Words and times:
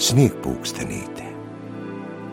Sniegpūkstenīte. 0.00 1.26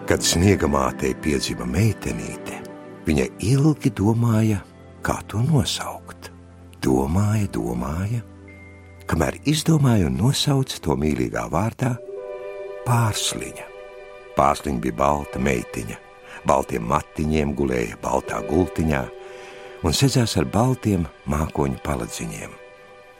Kad 0.08 0.24
sniega 0.24 0.70
mātei 0.72 1.10
piedzima 1.20 1.66
meitenīte, 1.68 2.62
viņa 3.04 3.26
ilgi 3.44 3.92
domāja, 3.92 4.62
kā 5.04 5.18
to 5.28 5.42
nosaukt. 5.44 6.30
Domāja, 6.80 7.50
domāja, 7.52 8.22
kamēr 9.12 9.42
izdomāja 9.52 10.08
un 10.08 10.16
nosauca 10.22 10.80
to 10.80 10.96
mīlīgā 10.96 11.44
vārdā 11.52 11.92
Pārsliņa. 12.88 13.68
Pārsliņa 14.40 14.84
bija 14.88 15.00
balta 15.04 15.44
meitiņa, 15.44 16.02
baltiem 16.48 16.88
matiņiem 16.88 17.56
gulēja 17.58 18.00
baltā 18.00 18.40
gultiņā 18.48 19.08
un 19.84 19.92
sēdzās 19.92 20.40
ar 20.40 20.48
baltiem 20.56 21.04
mākoņu 21.28 21.84
paladziņiem. 21.84 22.60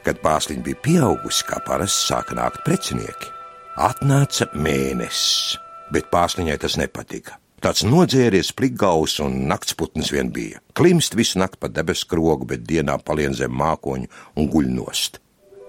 Kad 0.08 0.24
pārsliņa 0.24 0.70
bija 0.70 0.86
pieaugusi, 0.86 1.44
kā 1.44 1.60
parasti 1.68 2.14
sāka 2.14 2.38
nākt 2.38 2.64
precinieki, 2.64 3.36
atnāca 3.78 4.48
mēnesis, 4.58 5.58
bet 5.94 6.10
pārsliņai 6.10 6.56
tas 6.60 6.76
nepatika. 6.80 7.38
Tāds 7.62 7.82
nodzēries, 7.86 8.52
plikgaus 8.54 9.16
un 9.22 9.48
naktsputnis 9.50 10.12
vien 10.14 10.30
bija. 10.34 10.60
Klimst 10.78 11.16
visu 11.18 11.40
nakti 11.40 11.58
pa 11.62 11.70
debesu 11.70 12.06
krogu, 12.10 12.46
bet 12.52 12.62
dienā 12.66 12.98
palien 13.02 13.34
zem 13.34 13.54
mākoņu 13.58 14.06
un 14.38 14.50
guļ 14.50 14.70
nost. 14.76 15.18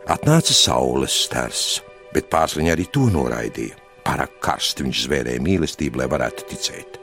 Atnāca 0.10 0.54
saules 0.54 1.16
stars, 1.26 1.82
bet 2.14 2.30
pārsliņa 2.30 2.76
arī 2.76 2.86
to 2.94 3.08
noraidīja. 3.14 3.78
Pārāk 4.06 4.38
karsti 4.42 4.86
viņš 4.86 5.04
zvērēja 5.06 5.42
mīlestību, 5.46 6.02
lai 6.02 6.08
varētu 6.10 6.48
ticēt. 6.50 6.98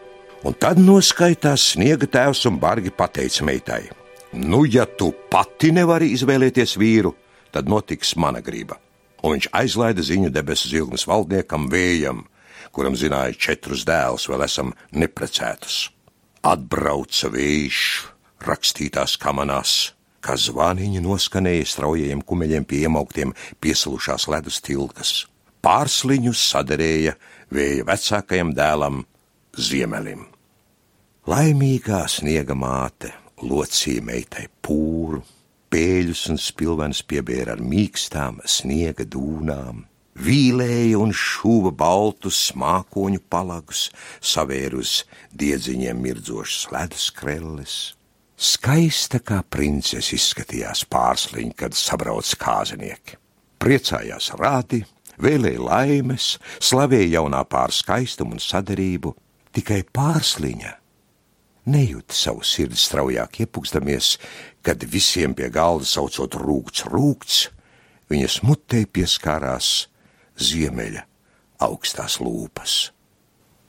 Un 0.46 0.54
tad 0.58 0.78
noskaitās 0.78 1.72
sniega 1.74 2.06
tēvs 2.06 2.46
un 2.50 2.58
bargi 2.62 2.94
pateica 2.94 3.46
meitai: 3.46 3.82
Nu, 4.38 4.64
ja 4.66 4.86
tu 4.86 5.12
pati 5.30 5.72
nevari 5.74 6.12
izvēlēties 6.14 6.78
vīru, 6.78 7.14
tad 7.54 7.70
notiks 7.70 8.14
mana 8.18 8.42
griba. 8.42 8.78
Un 9.26 9.34
viņš 9.34 9.48
aizlaida 9.58 10.04
ziņu 10.06 10.30
debesu 10.30 10.70
zilgnes 10.70 11.02
valdniekam 11.10 11.66
vējam, 11.72 12.20
kuram 12.70 12.94
zināja 12.94 13.34
četrus 13.34 13.82
dēlus, 13.88 14.28
vēl 14.30 14.44
esam 14.46 14.70
neprecētus. 14.94 15.88
Atbrauca 16.46 17.32
vējš, 17.34 17.80
rakstītās 18.46 19.16
kamanās, 19.18 19.72
kā 20.22 20.36
zvāniņi 20.38 21.02
noskanēja 21.02 21.66
straujiem 21.72 22.22
kumeļiem 22.22 22.68
pie 22.70 22.84
iemauktiem 22.86 23.34
piesalušās 23.58 24.28
ledus 24.30 24.60
tilkas. 24.62 25.24
Pārsliņus 25.58 26.46
saderēja 26.52 27.16
vēja 27.50 27.86
vecākajam 27.90 28.54
dēlam 28.54 29.02
Ziemelim. 29.58 30.28
Laimīgā 31.26 32.04
sniega 32.06 32.54
māte 32.54 33.10
locīja 33.42 34.06
meitai 34.06 34.46
pūru, 34.62 35.24
pēļus 35.76 36.22
un 36.32 36.38
spilvenes 36.40 37.02
piebēra 37.04 37.52
ar 37.52 37.60
mīkstām 37.60 38.38
sniega 38.48 39.04
dūnām, 39.12 39.82
vīlēja 40.16 40.96
un 41.02 41.12
šuva 41.12 41.72
baltus 41.76 42.38
mākoņu 42.56 43.20
palagus, 43.28 43.82
savēra 44.24 44.80
uz 44.80 45.02
diedziņiem 45.36 46.00
mirdzošas 46.00 46.70
ledus 46.72 47.10
krelles. 47.18 47.74
Skaista 48.36 49.20
kā 49.20 49.42
princese 49.52 50.16
izskatījās 50.16 50.86
pārsliņa, 50.92 51.52
kad 51.60 51.76
sabrauc 51.76 52.32
kāzinieki. 52.40 53.20
Priecājās 53.60 54.30
rādi, 54.40 54.80
vēlēja 55.20 55.60
laimes, 55.60 56.32
slavēja 56.56 57.18
jaunā 57.18 57.44
pār 57.52 57.76
skaistumu 57.76 58.38
un 58.38 58.44
sadarību, 58.44 59.12
tikai 59.56 59.82
pārsliņa 59.92 60.76
nejūta 61.66 62.14
savu 62.14 62.44
sirdi 62.46 62.78
straujāk 62.78 63.40
iepūkstamies, 63.44 64.14
kad 64.66 64.82
visiem 64.90 65.34
pie 65.38 65.46
galda 65.54 65.86
saucot 65.86 66.34
rūkts, 66.42 66.88
rūkts, 66.90 67.44
viņas 68.10 68.40
mutē 68.42 68.82
pieskārās 68.90 69.86
ziemeļa 70.42 71.04
augstās 71.62 72.18
lūpas. 72.18 72.74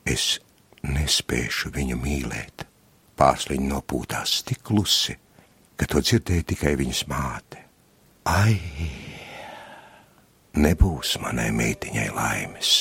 Es 0.02 0.40
nespēšu 0.82 1.70
viņu 1.74 2.00
mīlēt. 2.02 2.66
Pārsliņa 3.18 3.70
nopūtās 3.70 4.42
tik 4.46 4.64
klusi, 4.66 5.14
ka 5.78 5.86
to 5.90 6.02
dzirdēja 6.02 6.48
tikai 6.54 6.74
viņas 6.78 7.04
māte. 7.10 7.62
Ai, 8.28 8.58
nebūs 10.58 11.14
manai 11.22 11.48
meitiņai 11.54 12.08
laimes, 12.14 12.72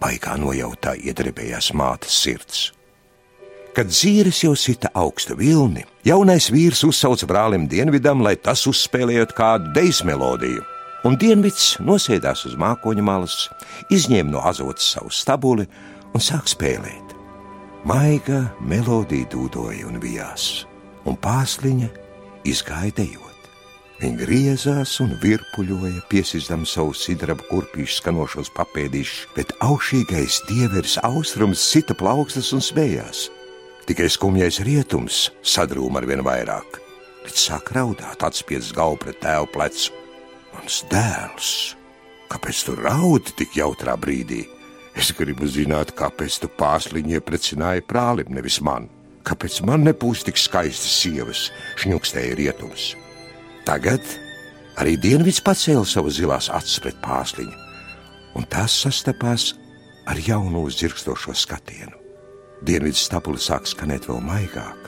baigā 0.00 0.38
nojautā 0.40 0.96
iedrebējās 0.96 1.72
mātes 1.76 2.16
sirds. 2.24 2.70
Kad 3.74 3.90
zīres 3.90 4.38
jau 4.44 4.52
sita 4.54 4.86
augstu 4.94 5.34
vilni, 5.34 5.82
jaunais 6.06 6.46
vīrs 6.54 6.84
uzsauca 6.86 7.26
brālim 7.26 7.64
Dienvidam, 7.66 8.20
lai 8.22 8.36
tas 8.38 8.62
uzspēlējot 8.70 9.34
kādu 9.34 9.72
deju 9.74 10.06
melodiju. 10.06 10.62
Un 11.04 11.18
Dienvids 11.18 11.80
nosēdās 11.82 12.44
uz 12.46 12.54
mākoņa 12.54 13.02
malas, 13.02 13.34
izņēma 13.90 14.30
no 14.30 14.44
azotas 14.46 14.94
savu 14.94 15.10
stabuli 15.10 15.66
un 16.14 16.22
sāk 16.22 16.46
spēlēt. 16.54 17.16
Maiga 17.82 18.44
melodija 18.62 19.26
dūdoja 19.34 19.90
un 19.90 19.98
bijās, 19.98 20.68
un 21.02 21.18
pārsliņa 21.18 21.90
izgāja 22.46 22.94
dejot. 23.02 23.50
Viņa 23.98 24.22
griezās 24.22 25.00
un 25.02 25.16
virpuļoja, 25.18 26.06
piesistām 26.14 26.62
savu 26.62 26.94
sidrabu 26.94 27.42
kurpīšu 27.50 27.98
skanošos 27.98 28.54
papēdīšus, 28.54 29.32
bet 29.34 29.50
aušīgais 29.66 30.44
dieveris 30.46 31.00
austrums 31.02 31.72
sita 31.74 31.98
plaukstas 31.98 32.54
un 32.54 32.62
smējās. 32.62 33.32
Tikai 33.84 34.06
skumjais 34.08 34.62
rietums 34.64 35.26
sadrūma 35.44 36.00
ar 36.00 36.06
vien 36.08 36.22
vairāk. 36.24 36.78
Līdz 37.26 37.40
sāk 37.40 37.68
raudāt, 37.76 38.22
atspiedas 38.24 38.70
galvu 38.72 39.02
pret 39.02 39.18
tēvu 39.20 39.50
plecu. 39.52 39.92
Mans 40.54 40.78
dēls, 40.88 41.48
kāpēc 42.32 42.62
tu 42.64 42.76
raudi 42.78 43.34
tik 43.36 43.58
jautrā 43.58 43.96
brīdī? 44.00 44.44
Es 44.96 45.10
gribu 45.16 45.48
zināt, 45.50 45.92
kāpēc 45.98 46.38
tu 46.40 46.48
pārsliņi 46.60 47.18
ieprecināji 47.18 47.84
brālim, 47.88 48.30
nevis 48.32 48.60
man. 48.64 48.86
Kāpēc 49.26 49.58
man 49.68 49.84
nepūs 49.84 50.22
tik 50.24 50.40
skaistas 50.40 50.94
sievas, 51.02 51.48
šņukstēja 51.82 52.38
rietums? 52.40 52.92
Tagad 53.68 54.04
arī 54.80 54.94
dienvids 55.00 55.42
pacēla 55.44 55.84
savu 55.88 56.12
zilās 56.12 56.48
acis 56.52 56.80
pret 56.84 56.96
pārsliņu, 57.04 57.58
un 58.36 58.48
tās 58.48 58.76
sastapās 58.84 59.50
ar 60.08 60.20
jaunu 60.20 60.64
zirgstošo 60.72 61.36
skatienu. 61.36 62.03
Dienvidu 62.64 62.96
stabuli 62.96 63.40
sāk 63.44 63.66
skanēt 63.68 64.06
vēl 64.08 64.22
maigāk. 64.24 64.86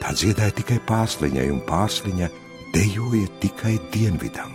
Tā 0.00 0.12
dziedāja 0.16 0.54
tikai 0.56 0.78
pārsliņai, 0.88 1.50
un 1.52 1.58
pārsliņa 1.68 2.30
dejoja 2.72 3.28
tikai 3.42 3.74
dienvidam. 3.92 4.54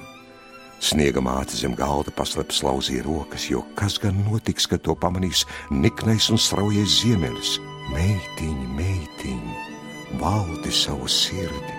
Sniega 0.81 1.21
māte 1.21 1.53
zem 1.53 1.75
galda 1.77 2.09
paslēpes 2.17 2.63
lauzīja 2.65 3.03
rokas, 3.05 3.45
jo 3.51 3.61
kas 3.77 3.99
gan 4.01 4.17
notiks, 4.25 4.65
kad 4.65 4.81
to 4.81 4.95
pamanīs 4.97 5.43
niknais 5.69 6.31
un 6.33 6.41
straujais 6.41 6.95
ziemelis? 7.03 7.59
Meitiņa, 7.93 8.65
meitiņa, 8.79 9.59
valdi 10.23 10.73
savu 10.73 11.05
sirdi. 11.05 11.77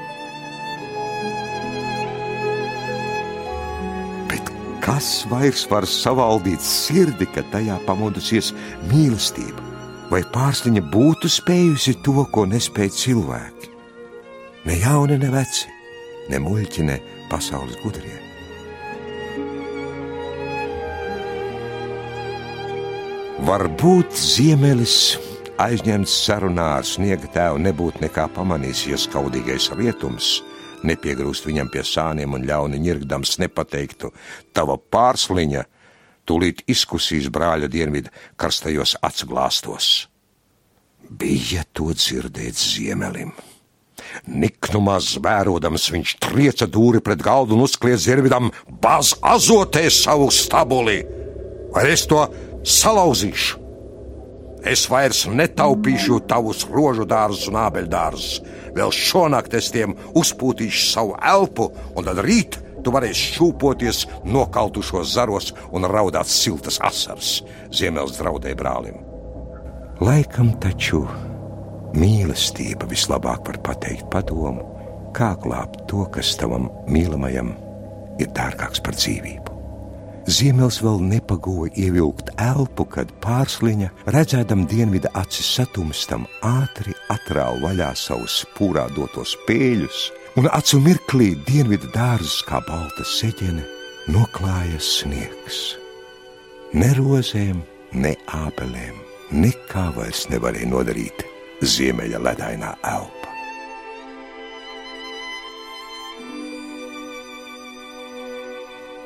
Bet 4.31 4.55
kas 4.87 5.11
vairs 5.35 5.67
var 5.73 5.89
savaldīt 5.91 6.63
sirdi, 6.63 7.27
kad 7.35 7.51
tajā 7.51 7.83
pamodusies 7.91 8.55
mīlestība? 8.87 9.72
Vai 10.13 10.21
pārsliņa 10.29 10.83
būtu 10.93 11.31
spējusi 11.33 11.97
to, 12.05 12.21
ko 12.35 12.45
nespēja 12.45 12.93
cilvēki. 13.01 13.71
Ne 14.69 14.77
jauni, 14.83 15.17
ne 15.19 15.31
veci, 15.33 15.71
ne 16.29 16.41
muļķi, 16.43 16.85
ne 16.87 16.99
pasaules 17.31 17.79
gudrie. 17.81 18.19
Varbūt 23.43 24.13
ziemelis 24.15 25.17
aizņemts 25.63 26.13
sarunā 26.27 26.69
ar 26.77 26.87
sniega 26.87 27.27
tēvu 27.33 27.59
nebūtu 27.65 28.05
nekā 28.05 28.29
pamanījis, 28.37 28.87
ja 28.93 29.01
skaudīgais 29.01 29.73
rietums 29.79 30.37
nepiegrūst 30.87 31.47
viņam 31.49 31.71
pie 31.73 31.83
sāniem 31.87 32.37
un 32.37 32.45
ļauni 32.47 32.81
ņirgdams 32.83 33.39
nepateiktu, 33.43 34.13
tava 34.55 34.77
pārsliņa 34.77 35.65
tūlīt 36.29 36.65
izkusīs 36.71 37.29
brāļa 37.33 37.71
dienvidu 37.73 38.13
karstajos 38.41 38.97
atsglāstos. 39.03 40.09
Bija 41.11 41.65
to 41.75 41.91
dzirdēt 41.93 42.57
ziemelim. 42.57 43.33
Niknumā 44.29 44.99
zvērodams 45.03 45.89
viņš 45.93 46.15
trieca 46.23 46.69
dūri 46.69 47.01
pret 47.05 47.23
galdu 47.25 47.57
un 47.57 47.65
uzkliedz 47.67 48.07
zirvidam, 48.07 48.51
baz 48.83 49.15
azotē 49.23 49.87
savu 49.93 50.31
stabuli, 50.35 51.03
vai 51.73 51.89
es 51.93 52.07
to 52.11 52.25
salauzīšu. 52.63 53.61
Es 54.63 54.85
vairs 54.87 55.25
netaupīšu 55.27 56.21
tavus 56.31 56.63
rožu 56.71 57.03
dārzus 57.09 57.49
un 57.51 57.59
ābeļdārzus. 57.65 58.37
Vēl 58.77 58.93
šonakt 58.95 59.57
es 59.59 59.73
tiem 59.75 59.97
uzpūtīšu 60.15 60.85
savu 60.93 61.17
elpu, 61.19 61.67
un 61.99 62.07
tad 62.07 62.21
rīt 62.23 62.61
Tu 62.83 62.91
varēsi 62.95 63.37
šūpoties 63.37 64.05
nokautušos 64.27 65.15
zaros 65.15 65.53
un 65.71 65.87
raudāt 65.91 66.31
siltas 66.31 66.81
asaras, 66.83 67.41
Ziemeļs 67.73 68.19
draudēja 68.19 68.59
brālim. 68.59 68.99
Laikam 70.03 70.51
taču 70.63 71.05
mīlestība 71.95 72.89
vislabāk 72.91 73.47
var 73.47 73.61
pateikt 73.69 74.09
padomu, 74.11 74.67
kā 75.15 75.35
glābt 75.43 75.85
to, 75.91 76.07
kas 76.11 76.35
tavam 76.41 76.71
mīlamajam 76.91 77.55
ir 78.23 78.33
dārgāks 78.35 78.83
par 78.83 78.97
dzīvību. 78.99 79.53
Ziemels 80.31 80.79
vēl 80.79 81.01
nepagoja 81.03 81.73
ievilkt 81.83 82.29
elpu, 82.39 82.85
kad 82.87 83.11
pārsliņa, 83.25 83.89
redzēdam 84.15 84.63
dienvidu 84.71 85.11
acis 85.19 85.49
satumstam, 85.57 86.29
ātri 86.47 86.95
atrāva 87.11 87.59
vaļā 87.65 87.91
savus 87.99 88.45
pūrā 88.55 88.87
dotos 88.95 89.35
pēļus, 89.49 90.05
un 90.37 90.49
acu 90.49 90.81
mirklī 90.81 91.33
dienvidu 91.45 91.91
dārzus 91.93 92.41
kā 92.49 92.63
balta 92.65 93.05
seģene 93.05 93.65
noklājas 94.13 94.89
sniegs. 95.01 95.59
Ne 96.73 96.89
rozēm, 96.97 97.61
ne 97.93 98.15
ābelēm, 98.33 98.97
nekā 99.37 99.91
vairs 99.97 100.25
nevarēja 100.33 100.71
nodarīt 100.73 101.27
ziemeļa 101.61 102.23
ledainā 102.25 102.73
elpa. 102.89 103.29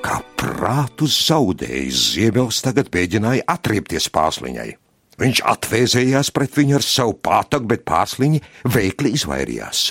Kā 0.06 0.22
prātu 0.38 1.10
zaudējis, 1.10 2.06
Ziemels 2.14 2.62
tagad 2.62 2.92
mēģināja 2.94 3.48
atriepties 3.50 4.06
pārsliņai. 4.14 4.70
Viņš 5.18 5.42
atvēzējās 5.50 6.30
pret 6.36 6.54
viņu 6.54 6.78
ar 6.78 6.84
savu 6.86 7.16
pātagu, 7.18 7.66
bet 7.72 7.86
pārsliņi 7.88 8.44
veikli 8.70 9.16
izvairījās. 9.16 9.88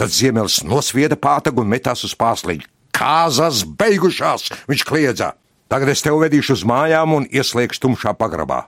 Tad 0.00 0.12
Ziemels 0.14 0.62
nosvieda 0.66 1.18
pātagu 1.18 1.62
un 1.64 1.70
metās 1.70 2.04
uz 2.06 2.14
pārsliņu. 2.18 2.66
Kāzas 2.98 3.62
beigušās, 3.78 4.48
viņš 4.70 4.84
kliedza. 4.88 5.32
Tagad 5.68 5.92
es 5.92 6.02
tevi 6.02 6.24
vedīšu 6.24 6.56
uz 6.56 6.64
mājām 6.66 7.14
un 7.18 7.28
ieslēgšu 7.28 7.84
tumšā 7.84 8.14
pagrabā. 8.18 8.64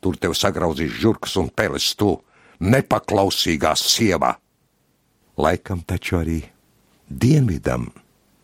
Tur 0.00 0.16
tev 0.18 0.34
sagrauzīs 0.36 0.96
žurkas 0.98 1.36
un 1.40 1.48
peles 1.54 1.92
tu, 1.94 2.16
nepaklausīgā 2.60 3.72
sieva. 3.78 4.34
Laikam 5.40 5.84
taču 5.86 6.20
arī 6.20 6.40
dienvidam 7.08 7.88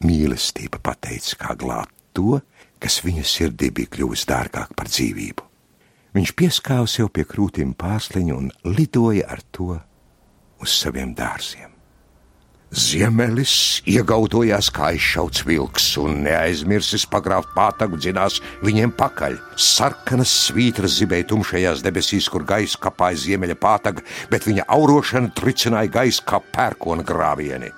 Mīlestība 0.05 0.78
pateica, 0.84 1.37
kā 1.40 1.55
glābt 1.56 1.94
to, 2.17 2.40
kas 2.78 3.00
viņa 3.05 3.25
sirdī 3.25 3.70
bija 3.73 3.93
kļuvis 3.96 4.26
dārgāk 4.28 4.75
par 4.76 4.90
dzīvību. 4.93 5.44
Viņš 6.17 6.32
pieskāva 6.37 6.88
sev 6.88 7.11
pie 7.12 7.25
krūtīm 7.28 7.75
pārsliņu 7.76 8.37
un 8.37 8.50
lidoja 8.64 9.26
ar 9.32 9.43
to 9.52 9.78
uz 10.62 10.75
saviem 10.76 11.14
dārziem. 11.17 11.76
Ziemelis 12.76 13.81
iegautojās 13.87 14.73
kā 14.75 14.91
izšauts 14.97 15.44
vilks 15.47 15.85
un 16.03 16.19
neaizmirsis 16.25 17.06
pagrābt 17.08 17.53
pātagu 17.55 17.97
dzinās 17.97 18.41
viņiem 18.67 18.91
pakaļ. 18.99 19.38
Sarkanas 19.55 20.32
svītras 20.49 20.99
zibēja 20.99 21.29
tumšajās 21.31 21.85
debesīs, 21.87 22.26
kur 22.29 22.44
gaisa 22.44 22.81
kapāja 22.82 23.23
ziemeļa 23.23 23.56
pātaga, 23.62 24.03
bet 24.32 24.49
viņa 24.50 24.67
aurošana 24.76 25.31
tricināja 25.38 25.94
gaisu 26.00 26.26
kā 26.26 26.43
pērkona 26.56 27.06
grāvieni. 27.06 27.70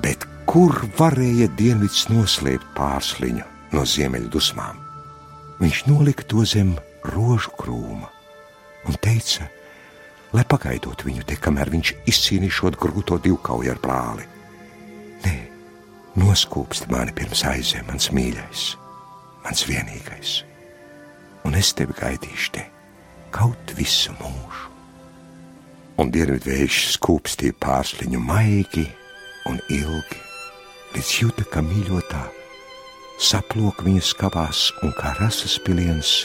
Bet 0.00 0.24
kur 0.48 0.72
varēja 0.96 1.50
dienvids 1.60 2.06
noslēpt 2.08 2.72
pārsliņu 2.78 3.44
no 3.76 3.84
ziemeļa 3.84 4.32
dusmām. 4.32 4.80
Viņš 5.60 5.84
nolika 5.90 6.24
to 6.24 6.48
zem 6.48 6.78
rožu 7.12 7.52
krūma 7.60 8.08
un 8.88 8.96
teica, 9.04 9.50
lai 10.34 10.44
pagaidot 10.48 11.04
viņu 11.06 11.24
te, 11.28 11.38
kamēr 11.40 11.70
viņš 11.72 11.94
izcīnīšot 12.10 12.78
grūto 12.80 13.18
divkauju 13.24 13.72
ar 13.72 13.80
brāli. 13.82 14.26
Nē, 15.24 15.36
noskūpsti 16.20 16.90
mani 16.92 17.14
pirms 17.16 17.44
aizem, 17.48 17.86
mans 17.88 18.10
mīļais, 18.14 18.64
mans 19.44 19.64
vienīgais, 19.68 20.34
un 21.48 21.56
es 21.58 21.72
tevi 21.76 21.96
gaidīšu 21.96 22.54
te 22.56 22.66
kaut 23.34 23.74
visu 23.76 24.14
mūžu. 24.20 24.66
Un 25.98 26.12
dienvidvējš 26.14 26.76
skūpstīja 26.94 27.56
pārsliņu 27.58 28.20
maigi 28.22 28.86
un 29.50 29.58
ilgi 29.72 30.20
līdz 30.94 31.10
jūta, 31.22 31.46
ka 31.50 31.64
mīļotā 31.64 32.22
saplok 33.18 33.82
viņas 33.86 34.12
kavās 34.20 34.68
un 34.86 34.94
kā 34.94 35.16
rasas 35.18 35.58
piliens 35.66 36.22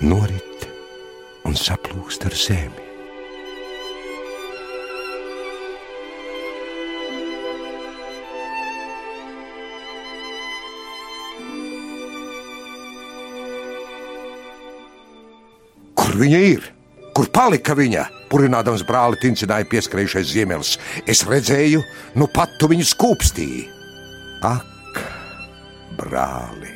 norit 0.00 0.66
un 1.44 1.56
saplūst 1.58 2.24
ar 2.24 2.38
zemi. 2.38 2.93
Kur 16.14 16.20
viņa 16.22 16.40
ir? 16.46 16.66
Kur 17.10 17.26
palika 17.34 17.74
viņa? 17.74 18.04
Purinādams 18.30 18.84
brāli 18.86 19.18
tincināja 19.18 19.66
pieskrējušais 19.66 20.28
ziemelis. 20.30 20.76
Es 21.10 21.24
redzēju, 21.26 21.80
nu 22.14 22.28
pat 22.30 22.54
tu 22.60 22.68
viņu 22.70 22.86
skūpstīji. 22.86 23.64
Ak, 24.46 25.00
brāli, 25.98 26.70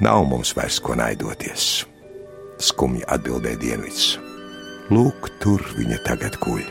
nav 0.00 0.24
mums 0.30 0.54
vairs 0.56 0.80
ko 0.80 0.96
naidoties. 0.96 1.84
Skumji 2.64 3.04
atbildēja 3.12 3.60
Dienvids. 3.60 4.14
Lūk, 4.88 5.28
tur 5.44 5.60
viņa 5.76 6.00
tagad 6.08 6.40
guļ. 6.40 6.64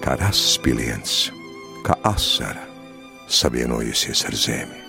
Kā 0.00 0.16
rases 0.16 0.56
piliens, 0.64 1.26
kā 1.84 2.00
asara, 2.08 2.64
savienojusies 3.28 4.24
ar 4.32 4.44
zemi. 4.48 4.81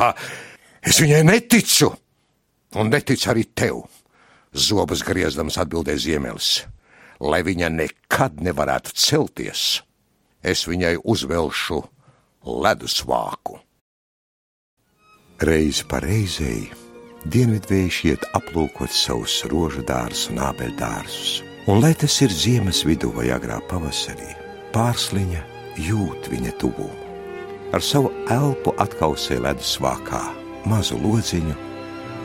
Ha, 0.00 0.14
es 0.82 1.00
viņai 1.02 1.22
neticu, 1.26 1.92
un 2.76 2.90
neticu 2.92 3.30
arī 3.32 3.46
tev. 3.54 3.84
Zobus 4.52 5.04
griezdams 5.04 5.58
atbildēja 5.60 6.04
Ziemelis 6.06 6.52
lai 7.20 7.42
viņa 7.42 7.70
nekad 7.74 8.42
nevarētu 8.42 8.94
celties, 8.94 9.82
es 10.42 10.66
viņai 10.68 10.98
uzvelšu 11.02 11.80
ledusvāku. 12.46 13.58
Reiz 15.42 15.84
pa 15.86 16.00
reizei 16.02 16.70
dienvidvējš 17.26 17.98
iet 18.10 18.24
aplūkot 18.34 18.90
savus 18.94 19.42
rožu 19.50 19.84
dārzus 19.86 20.30
un 20.32 20.40
ābeļdārzus, 20.48 21.42
un 21.70 21.82
lai 21.82 21.92
tas 21.98 22.16
ir 22.22 22.34
ziemas 22.34 22.84
vidū 22.86 23.12
vai 23.14 23.28
agrā 23.34 23.60
pavasarī, 23.70 24.34
pārsliņa 24.74 25.44
jūt 25.88 26.30
viņa 26.32 26.54
tuvumu. 26.58 27.06
Ar 27.74 27.84
savu 27.84 28.10
elpu 28.32 28.74
atkausē 28.80 29.38
ledusvākā 29.44 30.20
mazu 30.68 30.98
lodziņu 31.00 31.54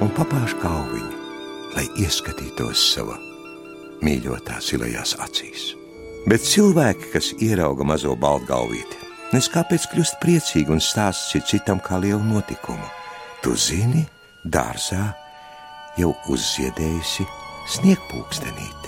un 0.03 0.11
papāž 0.17 0.55
kauviņu, 0.59 1.13
lai 1.75 1.85
ieskatītos 2.03 2.81
savā 2.93 3.15
mīļotā 4.03 4.59
zilajās 4.63 5.15
acīs. 5.23 5.71
Bet 6.27 6.43
cilvēki, 6.47 7.09
kas 7.13 7.31
ierauga 7.43 7.87
mazo 7.87 8.15
baltgalvīti, 8.19 8.99
nes 9.35 9.49
kāpēc 9.51 9.87
kļūst 9.91 10.19
priecīgi 10.23 10.75
un 10.75 10.83
stāsta 10.83 11.41
citam 11.47 11.81
kā 11.83 11.99
lielu 12.03 12.23
notikumu. 12.23 12.87
Tu 13.43 13.55
zini, 13.59 14.05
dārzā 14.43 15.09
jau 15.99 16.13
uzziedējusi 16.31 17.27
sniegpūkstenīt. 17.75 18.82